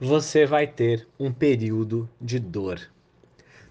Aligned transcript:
você 0.00 0.46
vai 0.46 0.64
ter 0.64 1.08
um 1.18 1.32
período 1.32 2.08
de 2.20 2.38
dor. 2.38 2.80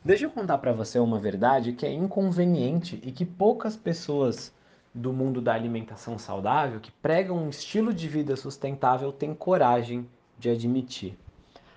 Deixa 0.04 0.26
eu 0.26 0.30
contar 0.30 0.58
para 0.58 0.74
você 0.74 1.00
uma 1.00 1.20
verdade 1.20 1.72
que 1.72 1.86
é 1.86 1.92
inconveniente 1.92 3.00
e 3.02 3.14
que 3.14 3.26
poucas 3.26 3.78
pessoas 3.78 4.54
do 4.94 5.14
mundo 5.14 5.40
da 5.40 5.54
alimentação 5.54 6.18
saudável 6.20 6.82
que 6.82 6.92
pregam 6.92 7.38
um 7.38 7.50
estilo 7.50 7.94
de 7.94 8.10
vida 8.10 8.36
sustentável 8.36 9.12
têm 9.12 9.34
coragem 9.34 10.06
de 10.38 10.50
admitir. 10.50 11.18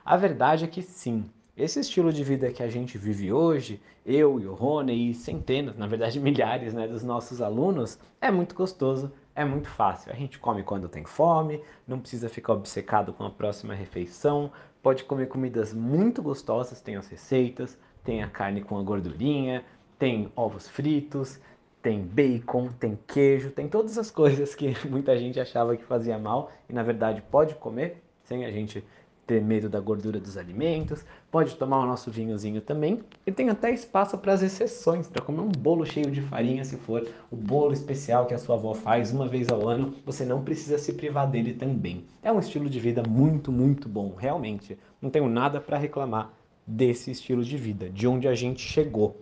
A 0.05 0.17
verdade 0.17 0.64
é 0.64 0.69
que 0.69 0.82
sim, 0.82 1.30
esse 1.57 1.79
estilo 1.79 2.12
de 2.12 2.25
vida 2.25 2.53
que 2.53 2.62
a 2.62 2.69
gente 2.69 2.98
vive 2.98 3.32
hoje, 3.32 3.80
eu 4.05 4.41
e 4.41 4.46
o 4.46 4.55
Rony 4.55 5.11
e 5.11 5.14
centenas, 5.14 5.77
na 5.77 5.87
verdade 5.87 6.19
milhares 6.21 6.75
né, 6.75 6.89
dos 6.89 7.05
nossos 7.05 7.41
alunos, 7.41 8.01
é 8.21 8.32
muito 8.32 8.55
gostoso, 8.57 9.12
é 9.35 9.45
muito 9.45 9.69
fácil. 9.69 10.12
A 10.12 10.15
gente 10.15 10.39
come 10.39 10.63
quando 10.63 10.89
tem 10.89 11.05
fome, 11.05 11.63
não 11.87 12.01
precisa 12.01 12.29
ficar 12.29 12.55
obcecado 12.55 13.13
com 13.13 13.25
a 13.25 13.31
próxima 13.31 13.75
refeição, 13.75 14.51
pode 14.83 15.05
comer 15.05 15.27
comidas 15.27 15.73
muito 15.73 16.23
gostosas, 16.23 16.81
tem 16.81 16.96
as 16.96 17.09
receitas, 17.09 17.79
tem 18.04 18.23
a 18.23 18.29
carne 18.29 18.63
com 18.63 18.79
a 18.79 18.82
gordurinha, 18.82 19.64
tem 19.99 20.32
ovos 20.35 20.68
fritos, 20.68 21.40
tem 21.82 22.03
bacon, 22.03 22.71
tem 22.79 22.99
queijo, 23.07 23.51
tem 23.51 23.68
todas 23.68 23.96
as 23.99 24.11
coisas 24.11 24.54
que 24.54 24.75
muita 24.89 25.17
gente 25.18 25.40
achava 25.40 25.76
que 25.76 25.85
fazia 25.85 26.18
mal 26.18 26.51
e 26.68 26.73
na 26.73 26.82
verdade 26.82 27.23
pode 27.31 27.54
comer 27.54 28.03
sem 28.25 28.45
a 28.45 28.51
gente 28.51 28.85
ter 29.30 29.40
medo 29.40 29.68
da 29.68 29.79
gordura 29.79 30.18
dos 30.18 30.36
alimentos, 30.36 31.04
pode 31.30 31.54
tomar 31.54 31.79
o 31.79 31.86
nosso 31.86 32.11
vinhozinho 32.11 32.61
também 32.61 32.98
e 33.25 33.30
tem 33.30 33.48
até 33.48 33.70
espaço 33.70 34.19
para 34.19 34.33
as 34.33 34.42
exceções, 34.42 35.06
para 35.06 35.22
comer 35.22 35.41
um 35.41 35.53
bolo 35.53 35.86
cheio 35.86 36.11
de 36.11 36.20
farinha 36.20 36.64
se 36.64 36.77
for 36.77 37.06
o 37.30 37.36
bolo 37.36 37.72
especial 37.72 38.27
que 38.27 38.34
a 38.34 38.39
sua 38.39 38.56
avó 38.56 38.75
faz 38.75 39.12
uma 39.12 39.28
vez 39.28 39.48
ao 39.48 39.69
ano, 39.69 39.94
você 40.05 40.25
não 40.25 40.42
precisa 40.42 40.78
se 40.78 40.94
privar 40.94 41.30
dele 41.30 41.55
também. 41.55 42.05
É 42.25 42.33
um 42.33 42.41
estilo 42.41 42.69
de 42.69 42.80
vida 42.80 43.05
muito, 43.08 43.53
muito 43.53 43.89
bom, 43.89 44.16
realmente. 44.19 44.77
Não 45.00 45.11
tenho 45.11 45.28
nada 45.28 45.61
para 45.61 45.78
reclamar 45.78 46.33
desse 46.67 47.12
estilo 47.12 47.44
de 47.44 47.56
vida, 47.56 47.89
de 47.89 48.09
onde 48.09 48.27
a 48.27 48.34
gente 48.34 48.61
chegou. 48.61 49.17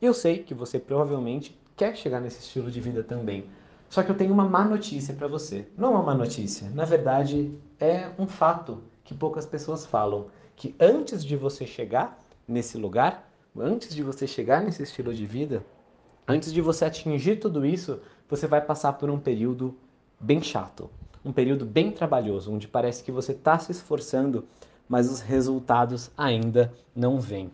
Eu 0.00 0.12
sei 0.12 0.38
que 0.38 0.52
você 0.52 0.80
provavelmente 0.80 1.56
quer 1.76 1.94
chegar 1.96 2.20
nesse 2.20 2.40
estilo 2.40 2.72
de 2.72 2.80
vida 2.80 3.04
também. 3.04 3.44
Só 3.88 4.02
que 4.02 4.10
eu 4.10 4.16
tenho 4.16 4.32
uma 4.32 4.48
má 4.48 4.64
notícia 4.64 5.14
para 5.14 5.28
você. 5.28 5.68
Não 5.78 5.90
é 5.90 5.90
uma 5.92 6.02
má 6.02 6.14
notícia, 6.16 6.68
na 6.70 6.84
verdade 6.84 7.52
é 7.78 8.10
um 8.18 8.26
fato 8.26 8.82
que 9.04 9.14
poucas 9.14 9.46
pessoas 9.46 9.84
falam, 9.84 10.26
que 10.56 10.74
antes 10.78 11.24
de 11.24 11.36
você 11.36 11.66
chegar 11.66 12.18
nesse 12.46 12.78
lugar, 12.78 13.30
antes 13.56 13.94
de 13.94 14.02
você 14.02 14.26
chegar 14.26 14.62
nesse 14.62 14.82
estilo 14.82 15.12
de 15.12 15.26
vida, 15.26 15.64
antes 16.26 16.52
de 16.52 16.60
você 16.60 16.84
atingir 16.84 17.36
tudo 17.36 17.66
isso, 17.66 18.00
você 18.28 18.46
vai 18.46 18.60
passar 18.60 18.94
por 18.94 19.10
um 19.10 19.18
período 19.18 19.74
bem 20.18 20.40
chato, 20.42 20.88
um 21.24 21.32
período 21.32 21.64
bem 21.64 21.90
trabalhoso, 21.90 22.52
onde 22.52 22.68
parece 22.68 23.02
que 23.02 23.12
você 23.12 23.32
está 23.32 23.58
se 23.58 23.72
esforçando, 23.72 24.44
mas 24.88 25.10
os 25.10 25.20
resultados 25.20 26.10
ainda 26.16 26.72
não 26.94 27.20
vêm. 27.20 27.50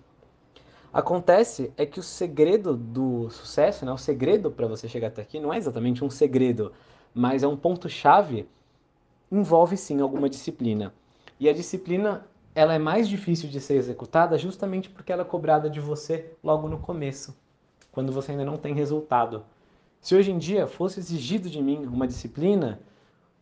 Acontece 0.93 1.73
é 1.77 1.85
que 1.85 2.01
o 2.01 2.03
segredo 2.03 2.75
do 2.75 3.29
sucesso, 3.31 3.85
né, 3.85 3.93
o 3.93 3.99
segredo 3.99 4.51
para 4.51 4.67
você 4.67 4.89
chegar 4.89 5.09
até 5.09 5.23
aqui, 5.23 5.39
não 5.39 5.53
é 5.53 5.59
exatamente 5.59 6.03
um 6.03 6.11
segredo, 6.11 6.73
mas 7.15 7.43
é 7.43 7.47
um 7.47 7.57
ponto-chave, 7.57 8.49
envolve 9.31 9.77
sim 9.77 10.01
alguma 10.01 10.29
disciplina. 10.29 10.93
E 11.41 11.49
a 11.49 11.53
disciplina 11.53 12.25
ela 12.55 12.75
é 12.75 12.79
mais 12.79 13.09
difícil 13.09 13.49
de 13.49 13.61
ser 13.61 13.75
executada 13.75 14.37
justamente 14.37 14.91
porque 14.91 15.13
ela 15.13 15.23
é 15.23 15.25
cobrada 15.25 15.71
de 15.71 15.81
você 15.81 16.33
logo 16.43 16.69
no 16.69 16.79
começo, 16.79 17.37
quando 17.93 18.11
você 18.11 18.33
ainda 18.33 18.45
não 18.45 18.57
tem 18.57 18.75
resultado. 18.75 19.45
Se 20.01 20.15
hoje 20.15 20.33
em 20.33 20.39
dia 20.39 20.67
fosse 20.67 20.99
exigido 20.99 21.49
de 21.49 21.63
mim 21.63 21.87
uma 21.87 22.07
disciplina, 22.07 22.81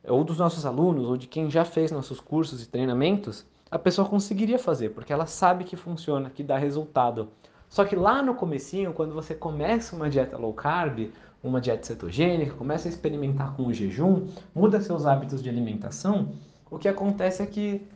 ou 0.07 0.23
dos 0.23 0.39
nossos 0.39 0.67
alunos, 0.67 1.09
ou 1.09 1.17
de 1.17 1.27
quem 1.27 1.51
já 1.51 1.65
fez 1.65 1.91
nossos 1.91 2.21
cursos 2.21 2.63
e 2.63 2.69
treinamentos, 2.69 3.45
a 3.71 3.79
pessoa 3.79 4.09
conseguiria 4.09 4.59
fazer, 4.59 4.91
porque 4.91 5.13
ela 5.13 5.27
sabe 5.27 5.65
que 5.65 5.77
funciona, 5.77 6.31
que 6.31 6.43
dá 6.43 6.57
resultado. 6.57 7.29
Só 7.69 7.85
que 7.85 7.97
lá 7.97 8.23
no 8.23 8.35
comecinho, 8.35 8.93
quando 8.93 9.15
você 9.15 9.35
começa 9.35 9.97
uma 9.97 10.09
dieta 10.09 10.37
low 10.37 10.53
carb, 10.53 11.11
uma 11.43 11.61
dieta 11.61 11.85
cetogênica, 11.87 12.55
começa 12.55 12.89
a 12.89 12.91
experimentar 12.91 13.57
com 13.57 13.67
o 13.67 13.73
jejum, 13.73 14.29
muda 14.55 14.81
seus 14.81 15.07
hábitos 15.07 15.43
de 15.43 15.49
alimentação, 15.49 16.33
o 16.71 16.79
que 16.79 16.89
acontece 16.89 17.43
é 17.43 17.47
que, 17.47 17.87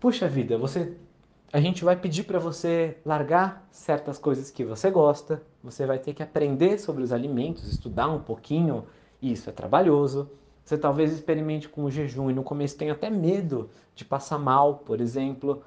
puxa 0.00 0.28
vida, 0.28 0.58
você 0.58 0.96
a 1.52 1.60
gente 1.60 1.82
vai 1.82 1.96
pedir 1.96 2.24
para 2.24 2.38
você 2.38 2.98
largar 3.04 3.66
certas 3.70 4.18
coisas 4.18 4.50
que 4.50 4.64
você 4.64 4.90
gosta, 4.90 5.42
você 5.62 5.86
vai 5.86 5.98
ter 5.98 6.12
que 6.12 6.22
aprender 6.22 6.78
sobre 6.78 7.02
os 7.02 7.10
alimentos, 7.10 7.64
estudar 7.64 8.08
um 8.08 8.20
pouquinho, 8.20 8.84
e 9.20 9.32
isso 9.32 9.48
é 9.48 9.52
trabalhoso. 9.52 10.30
Você 10.62 10.76
talvez 10.76 11.10
experimente 11.10 11.66
com 11.66 11.84
o 11.84 11.90
jejum 11.90 12.30
e 12.30 12.34
no 12.34 12.42
começo 12.42 12.76
tenha 12.76 12.92
até 12.92 13.08
medo 13.08 13.70
de 13.94 14.04
passar 14.04 14.38
mal, 14.38 14.82
por 14.84 15.00
exemplo. 15.00 15.62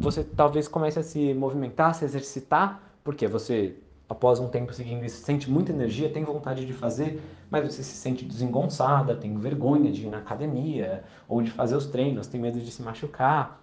Você 0.00 0.24
talvez 0.24 0.66
comece 0.66 0.98
a 0.98 1.02
se 1.04 1.32
movimentar, 1.32 1.90
a 1.90 1.94
se 1.94 2.04
exercitar, 2.04 2.82
porque 3.04 3.28
você, 3.28 3.76
após 4.08 4.38
um 4.38 4.48
tempo 4.48 4.72
seguindo 4.72 5.04
isso, 5.04 5.24
sente 5.24 5.50
muita 5.50 5.72
energia, 5.72 6.10
tem 6.10 6.24
vontade 6.24 6.66
de 6.66 6.72
fazer, 6.72 7.22
mas 7.50 7.64
você 7.64 7.82
se 7.82 7.94
sente 7.96 8.24
desengonçada, 8.24 9.16
tem 9.16 9.36
vergonha 9.36 9.90
de 9.90 10.06
ir 10.06 10.10
na 10.10 10.18
academia 10.18 11.04
ou 11.28 11.40
de 11.42 11.50
fazer 11.50 11.76
os 11.76 11.86
treinos, 11.86 12.26
tem 12.26 12.40
medo 12.40 12.60
de 12.60 12.70
se 12.70 12.82
machucar. 12.82 13.60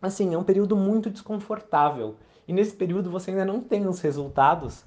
Assim, 0.00 0.34
é 0.34 0.38
um 0.38 0.44
período 0.44 0.76
muito 0.76 1.10
desconfortável. 1.10 2.16
E 2.46 2.52
nesse 2.52 2.74
período 2.74 3.10
você 3.10 3.30
ainda 3.30 3.44
não 3.44 3.60
tem 3.60 3.86
os 3.86 4.00
resultados 4.00 4.84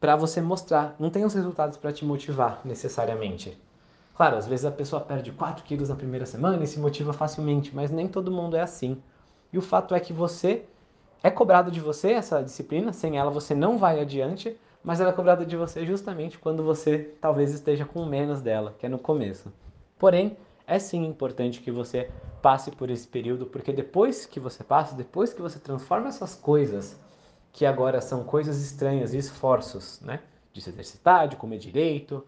para 0.00 0.16
você 0.16 0.40
mostrar, 0.40 0.96
não 0.98 1.10
tem 1.10 1.24
os 1.24 1.34
resultados 1.34 1.76
para 1.76 1.92
te 1.92 2.04
motivar 2.04 2.60
necessariamente. 2.64 3.58
Claro, 4.16 4.36
às 4.36 4.46
vezes 4.46 4.64
a 4.64 4.70
pessoa 4.70 5.00
perde 5.00 5.32
4 5.32 5.64
quilos 5.64 5.88
na 5.88 5.94
primeira 5.94 6.26
semana 6.26 6.62
e 6.62 6.66
se 6.66 6.78
motiva 6.78 7.12
facilmente, 7.12 7.74
mas 7.74 7.90
nem 7.90 8.08
todo 8.08 8.30
mundo 8.30 8.56
é 8.56 8.60
assim. 8.60 9.00
E 9.52 9.58
o 9.58 9.62
fato 9.62 9.94
é 9.94 10.00
que 10.00 10.12
você 10.12 10.64
é 11.22 11.30
cobrado 11.30 11.70
de 11.70 11.80
você 11.80 12.12
essa 12.12 12.42
disciplina, 12.42 12.92
sem 12.92 13.18
ela 13.18 13.30
você 13.30 13.54
não 13.54 13.78
vai 13.78 14.00
adiante, 14.00 14.56
mas 14.82 15.00
ela 15.00 15.10
é 15.10 15.12
cobrada 15.12 15.44
de 15.44 15.56
você 15.56 15.84
justamente 15.84 16.38
quando 16.38 16.62
você 16.62 17.14
talvez 17.20 17.52
esteja 17.52 17.84
com 17.84 18.04
menos 18.06 18.40
dela, 18.40 18.74
que 18.78 18.86
é 18.86 18.88
no 18.88 18.98
começo. 18.98 19.52
Porém, 19.98 20.36
é 20.66 20.78
sim 20.78 21.04
importante 21.04 21.60
que 21.60 21.70
você 21.70 22.10
passe 22.40 22.70
por 22.70 22.88
esse 22.90 23.06
período, 23.06 23.44
porque 23.44 23.72
depois 23.72 24.24
que 24.24 24.40
você 24.40 24.64
passa, 24.64 24.94
depois 24.94 25.34
que 25.34 25.42
você 25.42 25.58
transforma 25.58 26.08
essas 26.08 26.34
coisas, 26.34 26.98
que 27.52 27.66
agora 27.66 28.00
são 28.00 28.24
coisas 28.24 28.62
estranhas 28.62 29.12
e 29.12 29.18
esforços, 29.18 30.00
né? 30.00 30.20
De 30.52 30.60
se 30.60 30.70
exercitar, 30.70 31.28
de 31.28 31.36
comer 31.36 31.58
direito, 31.58 32.24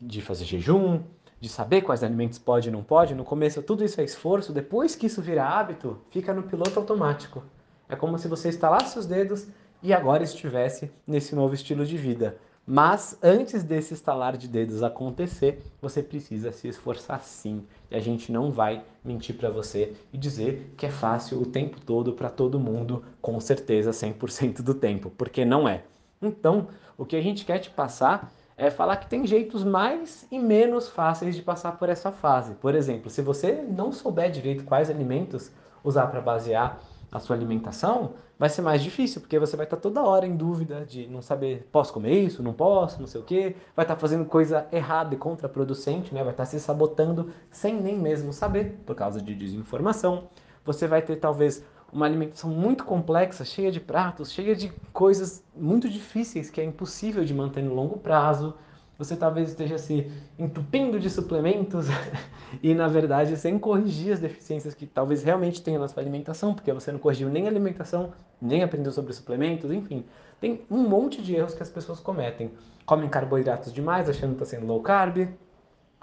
de 0.00 0.22
fazer 0.22 0.44
jejum, 0.44 1.02
de 1.40 1.48
saber 1.48 1.82
quais 1.82 2.02
alimentos 2.02 2.38
pode 2.38 2.68
e 2.68 2.72
não 2.72 2.82
pode, 2.82 3.14
no 3.14 3.24
começo 3.24 3.62
tudo 3.62 3.84
isso 3.84 4.00
é 4.00 4.04
esforço, 4.04 4.52
depois 4.52 4.94
que 4.94 5.06
isso 5.06 5.20
vira 5.20 5.44
hábito, 5.44 6.00
fica 6.10 6.32
no 6.32 6.44
piloto 6.44 6.78
automático. 6.78 7.42
É 7.92 7.96
como 7.96 8.18
se 8.18 8.26
você 8.26 8.48
instalasse 8.48 8.98
os 8.98 9.04
dedos 9.04 9.46
e 9.82 9.92
agora 9.92 10.22
estivesse 10.22 10.90
nesse 11.06 11.34
novo 11.34 11.52
estilo 11.52 11.84
de 11.84 11.98
vida. 11.98 12.38
Mas 12.66 13.18
antes 13.22 13.62
desse 13.62 13.92
estalar 13.92 14.34
de 14.38 14.48
dedos 14.48 14.82
acontecer, 14.82 15.62
você 15.78 16.02
precisa 16.02 16.50
se 16.52 16.68
esforçar 16.68 17.22
sim. 17.22 17.62
E 17.90 17.94
a 17.94 18.00
gente 18.00 18.32
não 18.32 18.50
vai 18.50 18.82
mentir 19.04 19.36
para 19.36 19.50
você 19.50 19.92
e 20.10 20.16
dizer 20.16 20.72
que 20.74 20.86
é 20.86 20.90
fácil 20.90 21.38
o 21.38 21.44
tempo 21.44 21.82
todo 21.82 22.14
para 22.14 22.30
todo 22.30 22.58
mundo, 22.58 23.04
com 23.20 23.38
certeza 23.38 23.90
100% 23.90 24.62
do 24.62 24.72
tempo, 24.72 25.10
porque 25.10 25.44
não 25.44 25.68
é. 25.68 25.84
Então, 26.22 26.68
o 26.96 27.04
que 27.04 27.16
a 27.16 27.20
gente 27.20 27.44
quer 27.44 27.58
te 27.58 27.68
passar 27.68 28.32
é 28.56 28.70
falar 28.70 28.96
que 28.96 29.10
tem 29.10 29.26
jeitos 29.26 29.64
mais 29.64 30.26
e 30.30 30.38
menos 30.38 30.88
fáceis 30.88 31.36
de 31.36 31.42
passar 31.42 31.72
por 31.72 31.90
essa 31.90 32.10
fase. 32.10 32.54
Por 32.54 32.74
exemplo, 32.74 33.10
se 33.10 33.20
você 33.20 33.52
não 33.52 33.92
souber 33.92 34.30
direito 34.30 34.64
quais 34.64 34.88
alimentos 34.88 35.50
usar 35.84 36.06
para 36.06 36.22
basear 36.22 36.80
a 37.12 37.20
sua 37.20 37.36
alimentação, 37.36 38.14
vai 38.38 38.48
ser 38.48 38.62
mais 38.62 38.82
difícil, 38.82 39.20
porque 39.20 39.38
você 39.38 39.54
vai 39.54 39.66
estar 39.66 39.76
toda 39.76 40.02
hora 40.02 40.26
em 40.26 40.34
dúvida 40.34 40.84
de 40.86 41.06
não 41.06 41.20
saber, 41.20 41.68
posso 41.70 41.92
comer 41.92 42.18
isso, 42.18 42.42
não 42.42 42.54
posso, 42.54 42.98
não 42.98 43.06
sei 43.06 43.20
o 43.20 43.24
quê, 43.24 43.54
vai 43.76 43.84
estar 43.84 43.96
fazendo 43.96 44.24
coisa 44.24 44.66
errada 44.72 45.14
e 45.14 45.18
contraproducente, 45.18 46.14
né? 46.14 46.24
vai 46.24 46.32
estar 46.32 46.46
se 46.46 46.58
sabotando 46.58 47.30
sem 47.50 47.80
nem 47.80 47.98
mesmo 47.98 48.32
saber, 48.32 48.80
por 48.86 48.96
causa 48.96 49.20
de 49.20 49.34
desinformação. 49.34 50.24
Você 50.64 50.88
vai 50.88 51.02
ter 51.02 51.16
talvez 51.16 51.62
uma 51.92 52.06
alimentação 52.06 52.48
muito 52.48 52.84
complexa, 52.84 53.44
cheia 53.44 53.70
de 53.70 53.78
pratos, 53.78 54.32
cheia 54.32 54.56
de 54.56 54.72
coisas 54.92 55.44
muito 55.54 55.88
difíceis 55.88 56.48
que 56.48 56.60
é 56.60 56.64
impossível 56.64 57.22
de 57.24 57.34
manter 57.34 57.62
no 57.62 57.74
longo 57.74 57.98
prazo. 57.98 58.54
Você 59.02 59.16
talvez 59.16 59.48
esteja 59.48 59.78
se 59.78 60.08
entupindo 60.38 61.00
de 61.00 61.10
suplementos 61.10 61.88
e, 62.62 62.72
na 62.72 62.86
verdade, 62.86 63.36
sem 63.36 63.58
corrigir 63.58 64.12
as 64.12 64.20
deficiências 64.20 64.74
que 64.74 64.86
talvez 64.86 65.24
realmente 65.24 65.60
tenha 65.60 65.76
na 65.76 65.88
sua 65.88 66.00
alimentação, 66.00 66.54
porque 66.54 66.72
você 66.72 66.92
não 66.92 67.00
corrigiu 67.00 67.28
nem 67.28 67.46
a 67.46 67.50
alimentação, 67.50 68.12
nem 68.40 68.62
aprendeu 68.62 68.92
sobre 68.92 69.12
suplementos, 69.12 69.72
enfim. 69.72 70.04
Tem 70.40 70.60
um 70.70 70.88
monte 70.88 71.20
de 71.20 71.34
erros 71.34 71.52
que 71.52 71.62
as 71.64 71.68
pessoas 71.68 71.98
cometem. 71.98 72.52
Comem 72.86 73.08
carboidratos 73.08 73.72
demais, 73.72 74.08
achando 74.08 74.36
que 74.36 74.44
está 74.44 74.56
sendo 74.56 74.66
low 74.66 74.80
carb, 74.80 75.28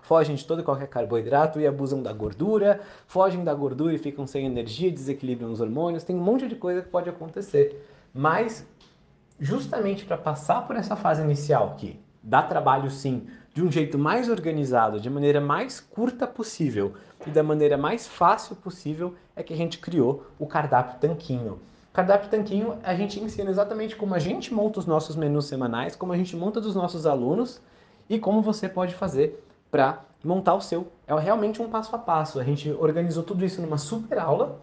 fogem 0.02 0.36
de 0.36 0.46
todo 0.46 0.60
e 0.60 0.64
qualquer 0.66 0.88
carboidrato 0.88 1.58
e 1.58 1.66
abusam 1.66 2.04
da 2.04 2.12
gordura, 2.12 2.82
fogem 3.08 3.46
da 3.46 3.54
gordura 3.54 3.94
e 3.94 3.98
ficam 3.98 4.28
sem 4.28 4.46
energia, 4.46 4.92
desequilibram 4.92 5.54
os 5.54 5.62
hormônios, 5.62 6.04
tem 6.04 6.18
um 6.18 6.22
monte 6.22 6.50
de 6.50 6.56
coisa 6.58 6.82
que 6.82 6.90
pode 6.90 7.10
acontecer. 7.10 7.82
Mas, 8.14 8.68
justamente 9.40 10.04
para 10.04 10.18
passar 10.18 10.68
por 10.68 10.76
essa 10.76 10.98
fase 10.98 11.22
inicial, 11.22 11.76
que 11.78 11.98
dá 12.22 12.42
trabalho 12.42 12.90
sim, 12.90 13.28
de 13.54 13.64
um 13.64 13.72
jeito 13.72 13.98
mais 13.98 14.30
organizado, 14.30 15.00
de 15.00 15.10
maneira 15.10 15.42
mais 15.42 15.80
curta 15.80 16.28
possível 16.28 16.94
e 17.26 17.30
da 17.30 17.44
maneira 17.44 17.78
mais 17.78 18.08
fácil 18.08 18.56
possível, 18.56 19.16
é 19.36 19.44
que 19.44 19.54
a 19.54 19.58
gente 19.58 19.80
criou 19.80 20.26
o 20.38 20.46
cardápio 20.46 21.00
Tanquinho. 21.00 21.60
Cardápio 21.92 22.30
Tanquinho 22.30 22.78
a 22.84 22.94
gente 22.96 23.20
ensina 23.20 23.50
exatamente 23.50 23.96
como 23.96 24.14
a 24.14 24.20
gente 24.20 24.54
monta 24.54 24.80
os 24.80 24.86
nossos 24.86 25.16
menus 25.16 25.46
semanais, 25.46 25.96
como 25.96 26.14
a 26.14 26.18
gente 26.18 26.36
monta 26.36 26.62
dos 26.62 26.76
nossos 26.76 27.06
alunos 27.06 27.62
e 28.10 28.20
como 28.20 28.42
você 28.42 28.70
pode 28.70 28.96
fazer 28.96 29.44
para 29.72 30.02
montar 30.24 30.56
o 30.56 30.62
seu. 30.62 30.88
É 31.08 31.18
realmente 31.18 31.62
um 31.62 31.70
passo 31.70 31.96
a 31.96 32.00
passo. 32.00 32.40
A 32.40 32.44
gente 32.44 32.70
organizou 32.72 33.24
tudo 33.24 33.44
isso 33.44 33.62
numa 33.62 33.78
super 33.78 34.20
aula 34.20 34.60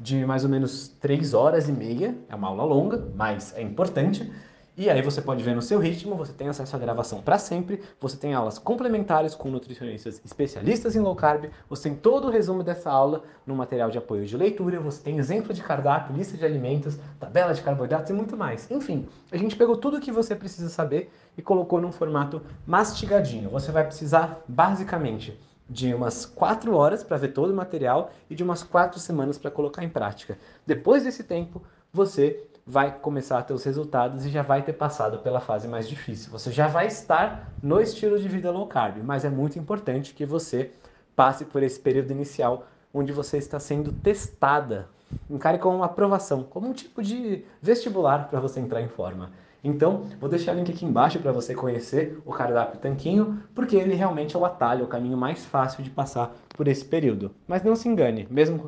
de 0.00 0.24
mais 0.24 0.44
ou 0.44 0.50
menos 0.50 0.88
3 1.00 1.34
horas 1.34 1.68
e 1.68 1.72
meia. 1.72 2.16
É 2.28 2.34
uma 2.34 2.48
aula 2.48 2.64
longa, 2.64 3.08
mas 3.14 3.54
é 3.56 3.62
importante. 3.62 4.30
E 4.80 4.88
aí 4.88 5.02
você 5.02 5.20
pode 5.20 5.42
ver 5.42 5.56
no 5.56 5.60
seu 5.60 5.80
ritmo, 5.80 6.14
você 6.14 6.32
tem 6.32 6.48
acesso 6.48 6.76
à 6.76 6.78
gravação 6.78 7.20
para 7.20 7.36
sempre, 7.36 7.82
você 8.00 8.16
tem 8.16 8.32
aulas 8.32 8.60
complementares 8.60 9.34
com 9.34 9.50
nutricionistas 9.50 10.20
especialistas 10.24 10.94
em 10.94 11.00
low 11.00 11.16
carb, 11.16 11.46
você 11.68 11.88
tem 11.88 11.98
todo 11.98 12.28
o 12.28 12.30
resumo 12.30 12.62
dessa 12.62 12.88
aula 12.88 13.24
no 13.44 13.56
material 13.56 13.90
de 13.90 13.98
apoio 13.98 14.24
de 14.24 14.36
leitura, 14.36 14.78
você 14.78 15.02
tem 15.02 15.18
exemplo 15.18 15.52
de 15.52 15.64
cardápio, 15.64 16.14
lista 16.16 16.36
de 16.36 16.44
alimentos, 16.44 16.96
tabela 17.18 17.52
de 17.52 17.60
carboidratos 17.60 18.08
e 18.10 18.12
muito 18.12 18.36
mais. 18.36 18.70
Enfim, 18.70 19.08
a 19.32 19.36
gente 19.36 19.56
pegou 19.56 19.76
tudo 19.76 19.96
o 19.96 20.00
que 20.00 20.12
você 20.12 20.36
precisa 20.36 20.68
saber 20.68 21.10
e 21.36 21.42
colocou 21.42 21.80
num 21.80 21.90
formato 21.90 22.40
mastigadinho. 22.64 23.50
Você 23.50 23.72
vai 23.72 23.82
precisar 23.82 24.44
basicamente 24.46 25.36
de 25.68 25.92
umas 25.92 26.24
4 26.24 26.74
horas 26.74 27.04
para 27.04 27.16
ver 27.16 27.28
todo 27.28 27.50
o 27.50 27.56
material 27.56 28.10
e 28.30 28.34
de 28.34 28.42
umas 28.42 28.62
4 28.62 28.98
semanas 28.98 29.36
para 29.36 29.50
colocar 29.50 29.84
em 29.84 29.88
prática. 29.88 30.38
Depois 30.66 31.04
desse 31.04 31.24
tempo, 31.24 31.62
você 31.92 32.48
vai 32.66 32.98
começar 32.98 33.38
a 33.38 33.42
ter 33.42 33.54
os 33.54 33.64
resultados 33.64 34.26
e 34.26 34.28
já 34.28 34.42
vai 34.42 34.62
ter 34.62 34.74
passado 34.74 35.18
pela 35.18 35.40
fase 35.40 35.66
mais 35.66 35.88
difícil. 35.88 36.30
Você 36.30 36.52
já 36.52 36.68
vai 36.68 36.86
estar 36.86 37.50
no 37.62 37.80
estilo 37.80 38.18
de 38.18 38.28
vida 38.28 38.50
low 38.50 38.66
carb, 38.66 38.98
mas 39.02 39.24
é 39.24 39.30
muito 39.30 39.58
importante 39.58 40.12
que 40.12 40.26
você 40.26 40.70
passe 41.16 41.44
por 41.44 41.62
esse 41.62 41.80
período 41.80 42.10
inicial 42.10 42.66
onde 42.92 43.12
você 43.12 43.38
está 43.38 43.58
sendo 43.58 43.92
testada. 43.92 44.88
Encare 45.30 45.58
como 45.58 45.76
uma 45.76 45.86
aprovação, 45.86 46.42
como 46.42 46.68
um 46.68 46.72
tipo 46.72 47.02
de 47.02 47.44
vestibular 47.60 48.28
para 48.28 48.40
você 48.40 48.60
entrar 48.60 48.82
em 48.82 48.88
forma. 48.88 49.30
Então, 49.62 50.04
vou 50.20 50.28
deixar 50.28 50.52
o 50.52 50.54
link 50.56 50.70
aqui 50.70 50.84
embaixo 50.84 51.18
para 51.18 51.32
você 51.32 51.54
conhecer 51.54 52.20
o 52.24 52.32
cardápio 52.32 52.78
Tanquinho, 52.78 53.42
porque 53.54 53.76
ele 53.76 53.94
realmente 53.94 54.36
é 54.36 54.38
o 54.38 54.44
atalho, 54.44 54.84
o 54.84 54.88
caminho 54.88 55.16
mais 55.16 55.44
fácil 55.44 55.82
de 55.82 55.90
passar 55.90 56.34
por 56.50 56.68
esse 56.68 56.84
período. 56.84 57.32
Mas 57.46 57.64
não 57.64 57.74
se 57.74 57.88
engane, 57.88 58.26
mesmo 58.30 58.58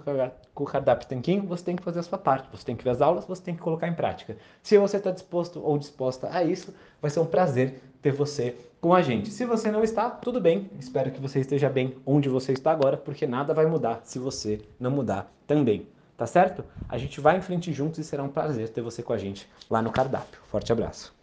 com 0.52 0.64
o 0.64 0.66
cardápio 0.66 1.08
Tanquinho, 1.08 1.44
você 1.44 1.64
tem 1.64 1.76
que 1.76 1.82
fazer 1.82 2.00
a 2.00 2.02
sua 2.02 2.18
parte, 2.18 2.48
você 2.50 2.64
tem 2.64 2.74
que 2.74 2.82
ver 2.82 2.90
as 2.90 3.00
aulas, 3.00 3.24
você 3.24 3.42
tem 3.42 3.54
que 3.54 3.60
colocar 3.60 3.86
em 3.86 3.94
prática. 3.94 4.36
Se 4.62 4.76
você 4.78 4.96
está 4.96 5.10
disposto 5.10 5.60
ou 5.62 5.78
disposta 5.78 6.28
a 6.32 6.42
isso, 6.42 6.74
vai 7.00 7.10
ser 7.10 7.20
um 7.20 7.26
prazer 7.26 7.80
ter 8.02 8.12
você 8.12 8.56
com 8.80 8.94
a 8.94 9.02
gente. 9.02 9.30
Se 9.30 9.44
você 9.44 9.70
não 9.70 9.84
está, 9.84 10.10
tudo 10.10 10.40
bem, 10.40 10.70
espero 10.78 11.10
que 11.10 11.20
você 11.20 11.40
esteja 11.40 11.68
bem 11.68 11.94
onde 12.04 12.28
você 12.28 12.52
está 12.52 12.72
agora, 12.72 12.96
porque 12.96 13.26
nada 13.26 13.54
vai 13.54 13.66
mudar 13.66 14.00
se 14.04 14.18
você 14.18 14.60
não 14.78 14.90
mudar 14.90 15.30
também. 15.46 15.86
Tá 16.20 16.26
certo? 16.26 16.62
A 16.86 16.98
gente 16.98 17.18
vai 17.18 17.38
em 17.38 17.40
frente 17.40 17.72
juntos 17.72 17.98
e 17.98 18.04
será 18.04 18.22
um 18.22 18.28
prazer 18.28 18.68
ter 18.68 18.82
você 18.82 19.02
com 19.02 19.14
a 19.14 19.16
gente 19.16 19.48
lá 19.70 19.80
no 19.80 19.90
cardápio. 19.90 20.38
Forte 20.50 20.70
abraço. 20.70 21.14